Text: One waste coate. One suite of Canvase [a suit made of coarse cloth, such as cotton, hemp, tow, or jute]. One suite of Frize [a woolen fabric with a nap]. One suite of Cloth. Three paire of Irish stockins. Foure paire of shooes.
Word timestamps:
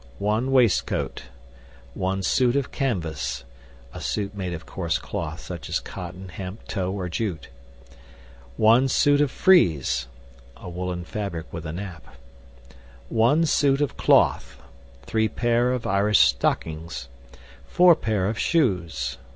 One 0.17 0.49
waste 0.51 0.87
coate. 0.87 1.25
One 1.93 2.23
suite 2.23 2.55
of 2.55 2.71
Canvase 2.71 3.43
[a 3.93 4.01
suit 4.01 4.33
made 4.33 4.51
of 4.51 4.65
coarse 4.65 4.97
cloth, 4.97 5.39
such 5.41 5.69
as 5.69 5.79
cotton, 5.79 6.29
hemp, 6.29 6.67
tow, 6.67 6.91
or 6.91 7.07
jute]. 7.07 7.49
One 8.57 8.87
suite 8.87 9.21
of 9.21 9.29
Frize 9.29 10.07
[a 10.57 10.67
woolen 10.67 11.03
fabric 11.05 11.53
with 11.53 11.67
a 11.67 11.71
nap]. 11.73 12.15
One 13.09 13.45
suite 13.45 13.79
of 13.81 13.95
Cloth. 13.95 14.59
Three 15.03 15.29
paire 15.29 15.71
of 15.71 15.85
Irish 15.85 16.33
stockins. 16.33 17.07
Foure 17.67 17.93
paire 17.95 18.27
of 18.27 18.39
shooes. 18.39 19.19